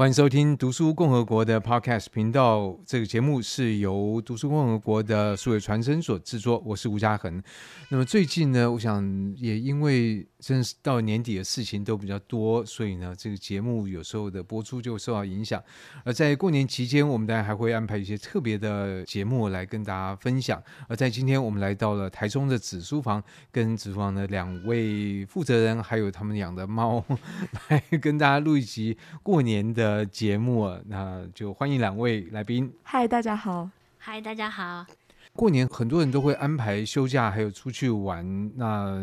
[0.00, 2.74] 欢迎收听读书共和国的 Podcast 频道。
[2.86, 6.58] 这个节目是由读书共和国的数位传声所制作。
[6.64, 7.42] 我是吴家恒。
[7.90, 9.04] 那么最近呢，我想
[9.36, 15.62] 也因为真是到年底的事情都比较多，所以呢，这个节目有时候的播出就受到影响。
[16.02, 20.62] 而在过年期间，我们当然还会安排一些特别的节目来跟大家分享。
[20.88, 23.22] 而在今天，我们来到了台中的紫书房，
[23.52, 27.04] 跟紫书房的两位负责人，还有他们养的猫，
[27.68, 29.89] 来跟大家录一集过年的。
[29.90, 32.72] 呃，节目，那就欢迎两位来宾。
[32.84, 33.68] 嗨，大家好。
[33.98, 34.86] 嗨，大家好。
[35.32, 38.24] 过年很多人都会安排休假，还有出去玩。
[38.54, 38.96] 那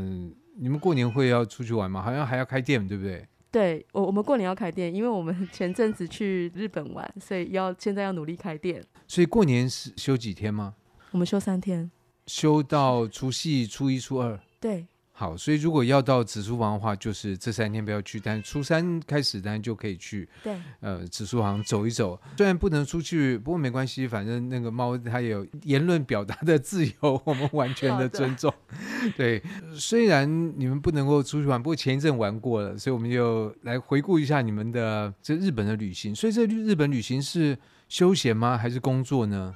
[0.58, 2.02] 你们过年会要出去玩吗？
[2.02, 3.28] 好像还要开店，对不对？
[3.52, 8.82] 对，我我们过年要开店，因为我们前阵子去日本玩，所以要现在要努力开店。
[9.10, 10.74] 所以过年是休几天吗？
[11.12, 11.92] 我们休三天，
[12.28, 14.40] 休到除夕、初一、初二。
[14.62, 14.88] 对。
[15.20, 20.30] 好，所以如果要到紫苏房的话，就是这三天不要去，但是初三开始当然就可以去。
[20.44, 28.54] 对，呃，紫苏房走一走，虽然不能出去，不过没关系，反正那个猫它有言论表达的自由，我们完全的尊重。
[29.16, 29.42] 对，
[29.74, 36.14] 虽然你们不能够出去玩，不过前一阵玩过了，所以我们就来回顾一下你们的这日本的旅行。
[36.14, 37.58] 所以这日本旅行是
[37.90, 38.56] 休闲吗？
[38.56, 39.56] 还是工作呢？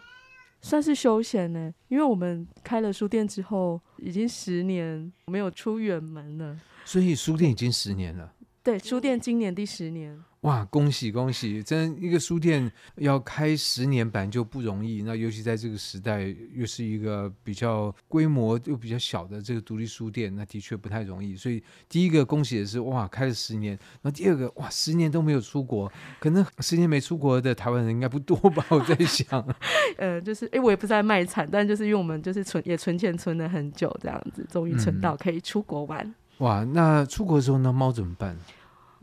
[0.61, 6.59] 算是休闲呢，因为我们开了书店之后，已经十年没有出远门了。
[6.85, 8.33] 所以书店已经十年了。
[8.63, 10.23] 对，书店今年第十年。
[10.41, 11.61] 哇，恭喜恭喜！
[11.61, 21.35] 真一个书店要开十年本来就不容易，那尤其在这个时代，又是一个比较规模又比较小的这个独立书店，那的确不太容易。
[21.35, 23.77] 所以第一个恭喜的是哇，开了十年。
[24.01, 28.65] 那第二个哇，十年都没有出国，可能十年没出国的台湾人应该不多吧？
[28.69, 29.45] 我在想，
[29.97, 36.03] 呃，就是哎，我也不是在卖惨，但就是因为我们就是存也存钱存了很久，这样子终于存到可以出国玩。
[36.03, 36.15] 嗯。
[36.39, 38.35] 哇，那出国的时候那猫怎么办？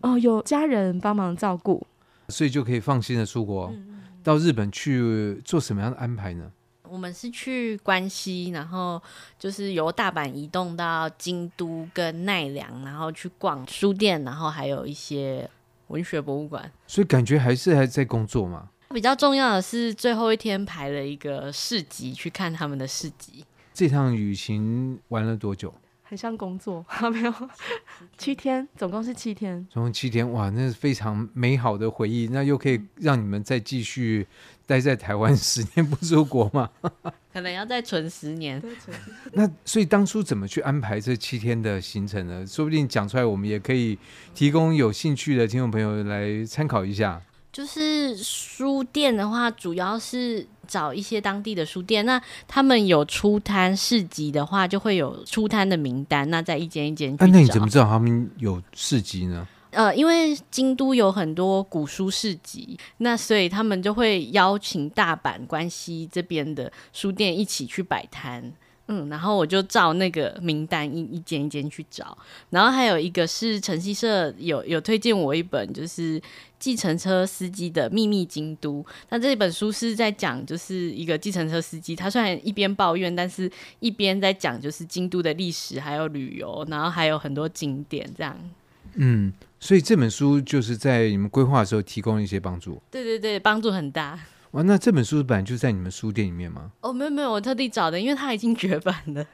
[0.00, 1.86] 哦，有家人帮忙照顾，
[2.28, 3.66] 所以就可以放心的出国。
[3.72, 4.00] 嗯。
[4.22, 6.50] 到日本去做什么样的安排呢？
[6.82, 9.00] 我们是去关西，然后
[9.38, 15.48] 就是由大阪移动到京都跟奈良，然后去逛书店，然后还有一些
[15.86, 16.70] 文学博物馆。
[16.86, 18.68] 所以感觉还是还在工作嘛。
[18.90, 23.44] 比较重要的是最后一天排了一个市集，去看他们的市集。
[23.73, 25.73] 这趟旅行玩了多久？
[26.08, 27.35] 很像工作，啊 没有
[28.17, 29.67] 七天，总共是七天。
[29.70, 32.29] 总共七天，哇，那是非常美好的回忆。
[32.33, 34.27] 那又可以让你们再继续
[34.64, 36.70] 待在台湾十年不出国吗？
[37.30, 38.61] 可能要再存十年。
[39.33, 42.47] 那所以当初怎么去安排这七天的行程呢？
[42.47, 43.98] 说不定讲出来，我们也可以
[44.35, 47.20] 提供有兴趣的听众朋友来参考一下。
[47.53, 52.05] 就是书店的话，主要是找一些当地的书店。
[52.07, 56.29] 那他们有出摊市集的话，就会有出摊的名单。
[56.31, 57.27] 那在一间一间去找。
[57.27, 59.47] 那你怎么知道他们有市集呢？
[59.70, 68.53] 呃，因为京都有很多古书市集，那所以他们就会邀请大阪、关西这边的书店一起去摆摊。
[68.90, 72.16] 嗯，然后我就照那个名单一一间一间去找，
[72.48, 76.18] 然后还有一个是晨曦社有有推荐我一本，就是
[76.58, 78.82] 计程车司机的秘密京都。
[79.10, 83.50] 那这本书是在讲，就是一个计程车司机，他虽然一边抱怨，但是
[83.80, 88.34] 一边在讲就是京都的历史，还有旅游，然后还有很多景点这样。
[88.94, 92.80] 嗯，所以这本书就是在你们规划的时候提供一些帮助。
[92.90, 94.18] 对对对，帮助很大。
[94.53, 96.73] 哇，那这本书本来就在你们书店里面吗？
[96.81, 99.25] 哦，没有没有，我特地找的，因为它已经绝版了。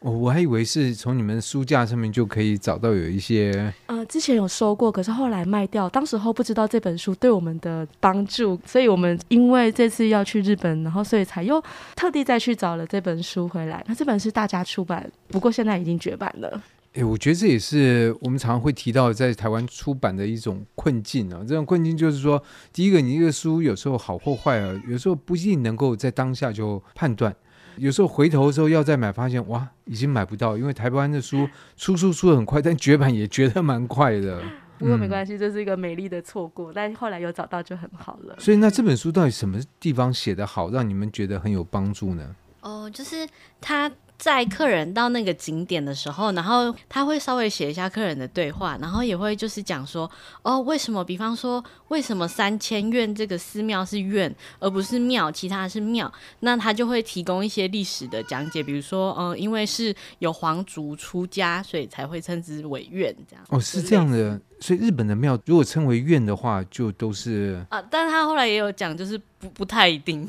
[0.00, 3.72] 哦，我还以为是从你们书架上面就可以找到有一些。
[3.86, 11.62] 呃，之前有收过，可是后来卖掉，当时候不知道这本书对我们的帮助，所以我们因为这次要去日本，然后所以才又
[11.94, 13.82] 特地再去找了这本书回来。
[13.86, 16.62] 那这本是大家出版，不过现在已经绝版了。
[16.96, 21.44] 哎，我觉得这也是我们常常会提到在台湾出版的一种困境啊。
[21.46, 22.42] 这种困境就是说，
[22.72, 27.34] 第一个，你这个书有时候好或坏啊，有时候不一定能够在当下就判断。
[27.76, 31.46] 有时候回头的时候要再买，发现哇，已经买不到，因为台湾的书
[31.76, 34.40] 出书出的很快，但绝版也觉得蛮快的。
[34.78, 38.34] 不过没关系，这是一个美丽的错过，但后来有找到就很好了。
[38.38, 42.34] 所以，那这本书到底什么地方写得好，让你们觉得很有帮助呢？
[42.62, 43.28] 哦，就是
[43.60, 43.92] 他。
[44.18, 50.10] 在客人到那个景点的时候，然后他会稍微写一下客人的对话，然后也会就是讲说，
[50.42, 51.04] 哦，为什么？
[51.04, 56.10] 比方说，为什么三千院这个寺庙是院而不是庙，其他是庙？
[56.40, 63.44] 那他就会提供一些历史的讲解，比如说，嗯、呃，因为是有皇族出家，所以才会称之为院这样。
[63.50, 70.26] 哦，是这样的，所以日本的庙如果称为院的话，就都是啊，但是他后来也有讲，就是不不太一定。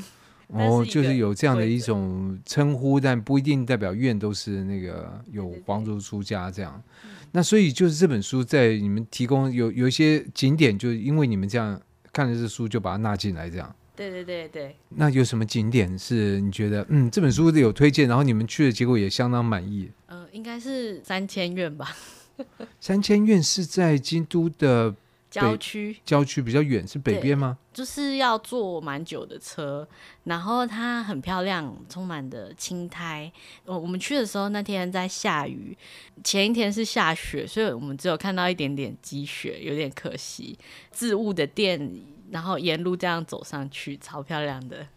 [0.47, 6.81] 哦，就是有这样的一种称呼，但不一定代表院都是那个有皇族出家这样。
[7.01, 7.29] 对对对。
[7.33, 11.79] 那所以就是这本书在你们提供有有一些景点，就是因为你们这样
[12.13, 13.75] 看了这书就把它纳进来这样。
[13.95, 14.75] 对对对对。
[14.89, 19.91] 那有什么景点是你觉得嗯这本书有推荐，然后你们去的结果也相当满意？
[20.05, 21.93] 嗯、呃，应该是三千院吧。
[22.79, 24.95] 三千院是在京都的。
[25.29, 27.57] 郊区，郊区比较远，是北边吗？
[27.73, 29.87] 就是要坐蛮久的车，
[30.23, 33.31] 然后它很漂亮，充满的青苔。
[33.65, 35.77] 我我们去的时候那天在下雨，
[36.23, 40.57] 前一天是下雪，所以我们只有看到一点点积雪，有点可惜。
[40.91, 41.91] 置物的店，
[42.31, 44.87] 然后沿路这样走上去，超漂亮的。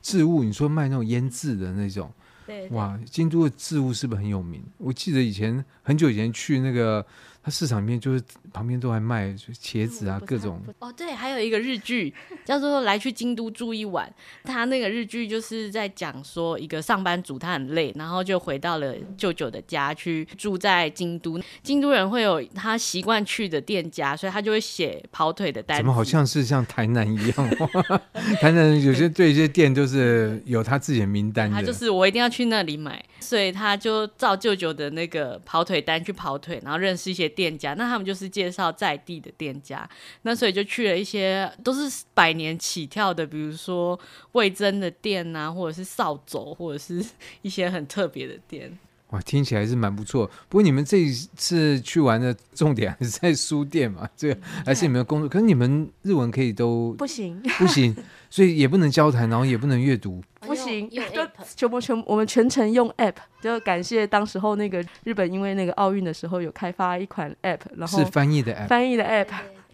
[0.00, 2.10] 置物，你说卖那种腌制的那种？
[2.46, 2.76] 对，对。
[2.76, 4.64] 哇，京都的置物是不是很有名？
[4.78, 7.04] 我记得以前很久以前去那个。
[7.42, 8.22] 它市场里面就是
[8.52, 12.12] 旁边都还卖茄子啊，各种哦，对，还有一个日剧
[12.44, 14.06] 叫做《来去京都住一晚》，
[14.46, 21.40] 他那个日剧就是在讲说一个上班族他很累，然后就回到了舅舅的家去住在京都。
[21.62, 25.78] 京都人会有他习惯去的店家，所以他就会写跑腿的单。
[25.78, 27.50] 怎么好像是像台南一样？
[28.42, 37.29] 台南有些对一些店就是有他自己的名单的，他就是我一定要去那里买，所以他就照舅舅的那个跑腿单去跑腿，然后认识一些。
[37.30, 39.88] 店家，那他们就是介绍在地的店家，
[40.22, 43.98] 那所以就去了一些都是百年起跳的，比如说
[44.32, 47.04] 味增的店啊，或者是扫帚，或者是
[47.42, 48.78] 一些很特别的店。
[49.10, 50.24] 哇，听起来是蛮不错。
[50.48, 54.08] 不过你们这一次去玩的重点还是在书店嘛？
[54.16, 55.28] 这个还是你们的工作？
[55.28, 57.96] 可是你们日文可以都不行，不行，
[58.30, 61.26] 所以也不能交谈，然后也不能阅读，不行，就
[61.56, 63.14] 全部全我们全程用 app。
[63.40, 69.28] 就感谢当时候那个日本，因为那个奥运的时候有开发一款 app，然后是翻译的 app，翻译的 app，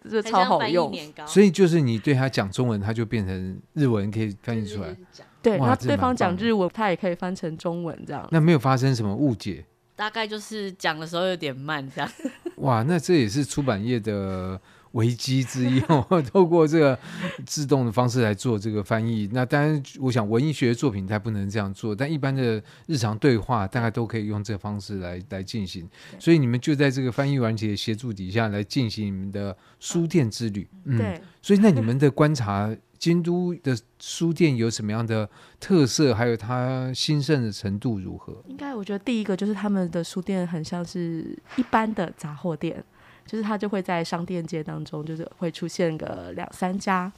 [0.09, 0.93] 这超好用。
[1.27, 4.97] 所以就是你对他讲中文，他就变成日文可以翻译出来。
[5.43, 8.27] 对，那对方讲日文，他也可以翻成中文这样。
[8.31, 9.65] 那没有发生什么误解？
[9.95, 12.11] 大概就是讲的时候有点慢这样。
[12.57, 14.61] 哇，那这也是出版业的
[14.97, 16.05] 危机之一哦。
[16.33, 16.99] 透过这个
[17.47, 25.89] 自动的方式来做这个翻译，那当然，我想文艺学作品它不能这样做，但一般的日常对话大概都可以用这个方式来来进行。
[26.19, 30.69] 所以你们就在这个翻译软体的协助底下来进行你们的书店之旅。
[30.85, 31.21] 嗯，对。
[31.41, 32.77] 所以那你们的观察。
[32.99, 35.29] 京都的书店有什么样的
[35.61, 36.15] 特色？
[36.15, 38.43] 还有它兴盛的程度如何？
[38.49, 42.83] 应该我觉得第一个就是他们的书店很像是一般的杂货店，
[43.27, 47.11] 就是它就会在商店街当中，就是会出现个两三家，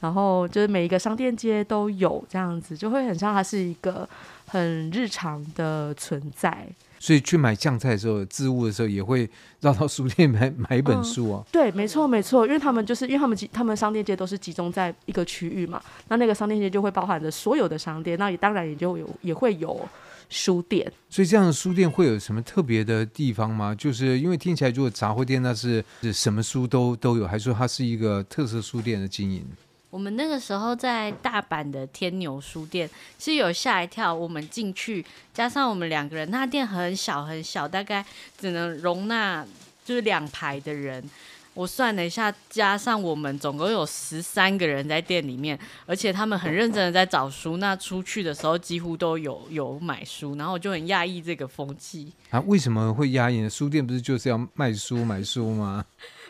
[0.00, 4.08] 然后就是每一个商店街都有这样子，就会很像它是一个
[4.46, 6.66] 很日常的存在。
[7.02, 9.28] 所以去买酱菜的时候，置物的时候也会
[9.60, 11.42] 绕到书店买买一本书啊。
[11.44, 19.88] 嗯、对，没错没错，因为他们就是因为他们集他们商店街都是集中在一个区域嘛，那那个商店街就会包含着所有的商店，那也当然也就有也会有
[20.28, 20.92] 书店。
[21.10, 23.74] 所以这样的书店会有什么特别的地方吗？
[23.74, 29.44] 就是因为听起来如果杂货店那是是什么书都都有，还是说它是一个特色书店的经营？
[29.92, 34.12] 我们那个时候在大阪的天牛书店，是有吓一跳。
[34.12, 35.04] 我们进去，
[35.34, 38.02] 加上我们两个人，那店很小很小，大概
[38.38, 39.46] 只能容纳
[39.84, 41.04] 就是两排的人。
[41.52, 47.58] 我算了一下，加上我们总共有十三个人在店里面，而且他们很认真的在找书。
[47.58, 52.40] 那出去的时候几乎都有有买书，然后我就很讶异这个风气啊。
[52.46, 53.46] 为什么会讶异？
[53.46, 55.84] 书店不是就是要卖书买书吗？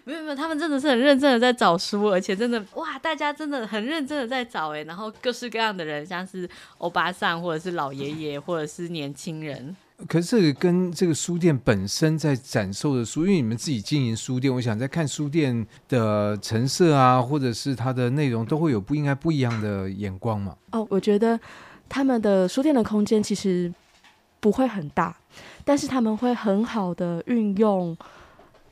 [0.04, 9.76] 没有没有，他们真的是很认真的在找书，而且真的哇，大家真的很认真的在找哎，然后各式各样的人，像是欧巴桑，或者是老爷爷，或者是年轻人。
[10.08, 20.56] 可是这个跟这个书店本身在展售的书，因为你们自己经营书店，我想在看书店的成色啊，或者是它的内容，都会有不应该不一样的眼光嘛。
[20.72, 21.38] 哦，我觉得
[21.88, 23.72] 他们的书店的空间其实
[24.40, 25.16] 不会很大，
[25.64, 27.96] 但是他们会很好的运用。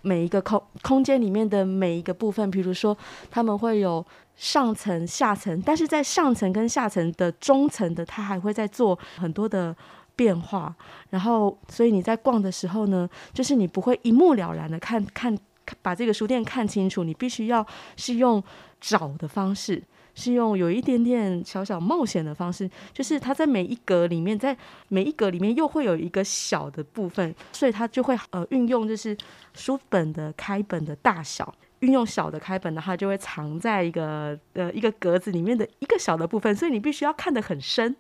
[0.03, 2.97] 每一个空空间里面的每一个部分，比如说
[3.31, 4.05] 他们会有
[4.37, 9.75] 上层、下层，但是在上层跟下层的中层的，它还会在做很多的
[10.17, 10.75] 变化。
[11.11, 15.37] 然后，所以你在逛的时候呢，就是你不会一目了然的看看
[15.83, 17.67] 把这个书店看清楚，你必须要
[17.97, 18.43] 是用
[18.81, 19.83] 找的方式。
[20.15, 24.57] 是用有一点点小小冒险的方式，就是它在每一格里面，在
[24.89, 29.17] 每一格里面又会有一个小的部分，所以它就会呃运用就是
[29.55, 37.95] 书本的开本的大小，运用小的开本的话，就会藏在一个呃一个格子里面的一个小的部分，所以你必须要看得很深。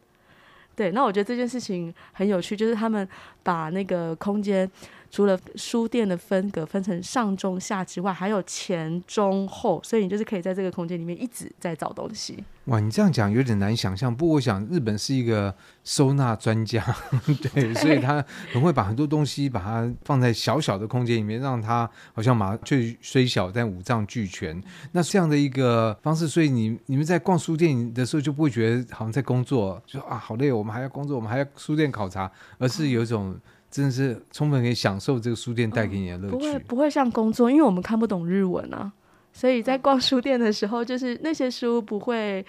[0.77, 3.07] 对，那我觉得这件事情很有趣，就是他们
[3.43, 4.71] 把那个空间
[5.11, 12.45] 除了书店的分隔分成上中下之外，还有前中后，所以你就是可以在这个空间里面一直在找东西。
[12.67, 14.15] 哇，你这样讲有点难想象。
[14.15, 15.53] 不过我想日本是一个
[15.83, 16.85] 收纳专家，
[17.43, 24.63] 对，所以他很会把很多东西把它放在小小的空间里面，让它好像麻雀虽小，但五脏俱全。
[24.93, 33.37] 那这样的一个方式，所以你你们在逛书店的时候就不会觉得好像在工作，就啊好累，我们还要工作，我们还要书店考察，而是有一种。
[33.71, 36.31] 真的是充分可以享受这个书店带给你的乐趣。
[36.31, 38.93] 不会不会像工作，因为我们看不懂日文啊，
[39.33, 42.45] 所以在逛书店的时候，就是那些书不会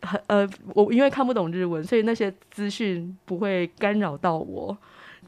[0.00, 4.76] 很呃，我因为看不懂日文，所以那些资讯不会干扰到我。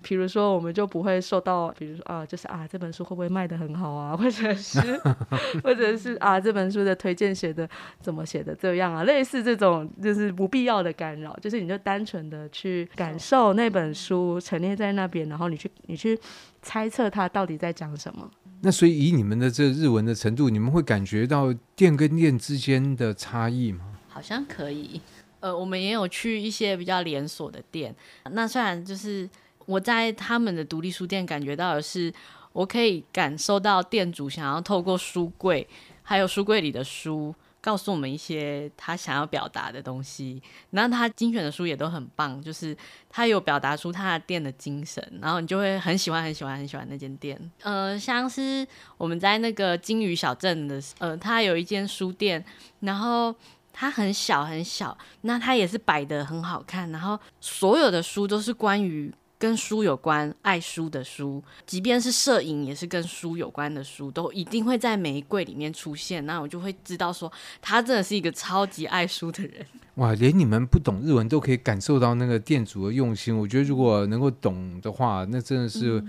[0.02, 4.80] 比如说，我们就不会受到，比如说啊，就是啊，这本书会不会卖的很好啊， 或者是，
[5.62, 7.68] 或者是啊，这本书的推荐写的
[8.00, 16.18] 怎么写的这样啊，类似这种就是不必要的干扰，就是你就单纯的去感受那本书陈列在那边，然后你去你去
[16.62, 18.30] 猜测它到底在讲什么。
[18.62, 23.80] 那所以以你们的这日文的程度，你们会感觉到店跟店之间的差异吗？
[24.08, 25.00] 好像可以，
[25.40, 27.94] 呃，我们也有去一些比较连锁的店，
[28.32, 29.28] 那虽然就是。
[29.70, 32.12] 我在他们的独立书店感觉到的是，
[32.52, 35.64] 我可以感受到店主想要透过书柜，
[36.02, 40.42] 还有书柜里的书，告诉我们一些他想要表达的东西。
[40.70, 42.76] 然后他精选的书也都很棒，就是
[43.08, 47.38] 他有表达出他的店的精神，然后你就会很喜欢、很喜欢、很喜欢那间店。
[47.62, 48.66] 呃，像是
[48.98, 52.44] 我们在那个金鱼小镇的，呃，他有一间书店，
[52.80, 53.32] 然后
[53.72, 59.14] 它很小很小，那它也是摆得很好看，然后所有的书都是关于。
[59.40, 66.26] 跟书有关、爱书的书，即便是摄影，也是跟书有关的书，都一定会在每一柜里面出现。
[66.26, 67.32] 那我就会知道说，
[67.62, 69.64] 他真的是一个超级爱书的人。
[69.94, 73.34] 哇，连你们不懂日文都可以感受到那个店主的用心。
[73.34, 76.04] 我觉得如果能够懂的话，那真的是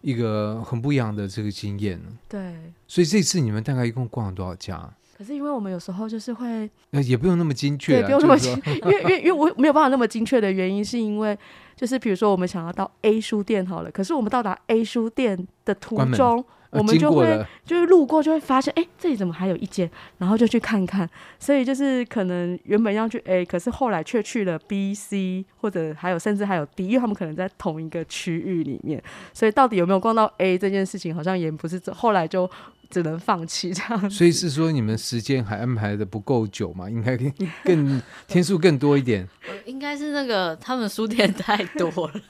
[0.00, 2.00] 一个很不一样的这个经验。
[2.06, 2.54] 嗯、对，
[2.86, 4.88] 所以这次你们大概一共逛了多少家？
[5.18, 11.36] 可是因为我们有时候就是会，呃也不用那么精确，对，不用那么精，因为因为因为我没有办法那么精确的原因，是因为
[11.76, 19.88] 就是比如说我们想要到 A 书店好了，可是我们到达 A 书店的途中，我们就会就是路过就会发现，哎，这里怎么还有一间？
[20.16, 29.02] 然后就去看看，所以就是可能原本要去 A，可是后来却去了 B、C，或者还有甚至还有 D，因为他们可能在同一个区域里面，
[29.34, 32.50] 所以到底有没有逛到 A 这件事情，好像也不是这后来就。
[32.90, 36.88] 只能放弃这样，所以是说你们时间还安排的不够久嘛？
[36.88, 37.16] 应该
[37.64, 39.28] 更 天数更多一点。
[39.66, 42.20] 应该是那个他们书店太多了。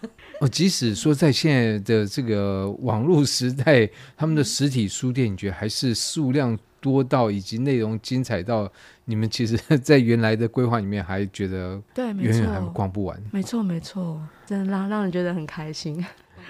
[0.40, 8.70] 哦，即使说在现在的这个网络时代，他们的实体书店，你觉得还是数量多到以及内容精彩到
[9.04, 13.20] 你们其实，在原来的规划里面还觉得对，远远还逛不完。
[13.32, 16.04] 没错，没错，真的让让人觉得很开心。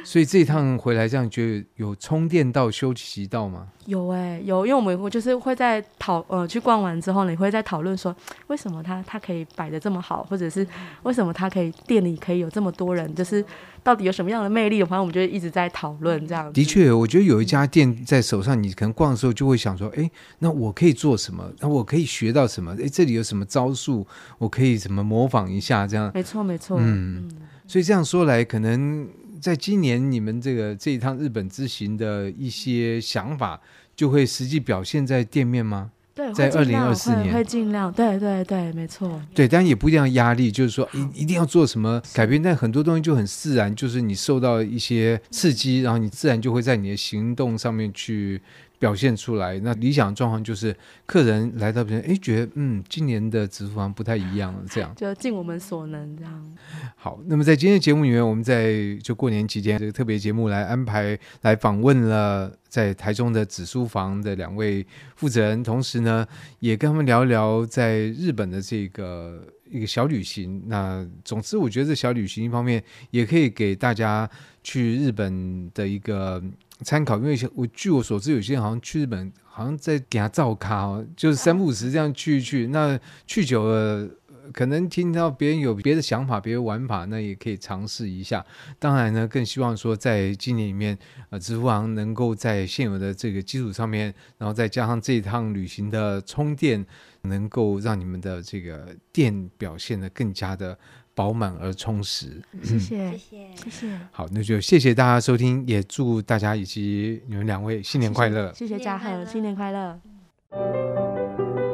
[0.05, 3.69] 所以这一趟回来，这样觉得有充电到、休息到吗？
[3.87, 8.15] 有哎、欸，有，因为我们我就是会在讨呃去逛完之后呢，你会在讨论说，
[8.49, 10.67] 为什么他他可以摆的这么好，或者是
[11.05, 13.45] 为什么他可以店里可以有这么多人，就是
[13.85, 14.83] 到底有什么样的魅力？
[14.83, 16.53] 反正我们就一直在讨论这样。
[16.53, 20.11] 的确，我觉得有一家店在手上，你可能逛的时候就会想说，哎，
[20.41, 21.49] 那我可以做什么？
[21.61, 22.76] 那我可以学到什么？
[22.83, 24.05] 哎，这里有什么招数？
[24.38, 25.87] 我可以怎么模仿一下？
[25.87, 26.11] 这样。
[26.12, 26.76] 没错，没错。
[26.81, 27.31] 嗯，
[27.69, 29.09] 所以这样说来，可能。
[29.40, 33.61] 在今年你们这个这一趟日本之行的一些想法，
[33.95, 35.90] 就会实际表现在店面吗？
[36.14, 39.21] 对，在二零二四年会尽量，对对对，没错。
[39.35, 48.40] 对，但也不一定要压力，就是说一一定要做什么改变，但很多东西就很自然，就是你受到一些刺激，然后你自然就会在你的行动上面去。
[48.78, 56.56] 表现出来，那理想状况就是客人来到这边，哎，觉得嗯，今年的紫书房不太一样了，这样就尽我们所能这样。
[56.95, 66.26] 好，那么在今天的节目里面，我们在就过年期间这个特别节目来安排来访问了在台中的紫书房的两位负责人，同时呢，
[66.61, 70.62] 也跟他们聊一聊在日本的这个一个小旅行。
[70.66, 74.28] 那总之，我觉得这小旅行一方面也可以给大家
[74.62, 76.42] 去日本的一个。
[76.83, 82.66] 参考，因为我据我所知，有些人好像去日本，好像在给他照咖哦，就是三不五时这样去一去。
[82.66, 84.09] 那去久了，
[84.52, 88.45] 可能听到别人有别的想法、别的玩法，那也可以尝试一下。
[88.78, 90.97] 当然呢，更希望说，在今年里面，
[91.30, 96.85] 呃，支付行能够在现有的这个基础上面，然后再加上这一趟旅行的充电，
[97.23, 100.78] 能够让你们的这个店表现得更加的。
[101.16, 103.99] 饱满而充实，谢谢，谢谢，谢谢。
[104.12, 108.52] 好，那就谢谢大家收听，也祝大家以及你们两位新年快乐。
[108.54, 109.99] 谢谢嘉禾，新年快乐。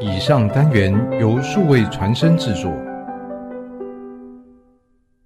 [0.00, 2.72] 以上单元由数位传声制作。